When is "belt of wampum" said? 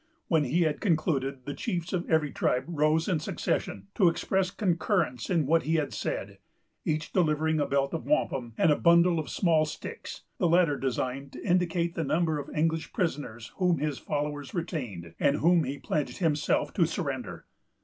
7.67-8.55